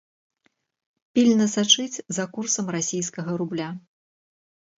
Пільна 1.19 1.45
сачыць 1.55 2.01
за 2.17 2.25
курсам 2.39 2.73
расійскага 2.77 3.31
рубля. 3.45 3.69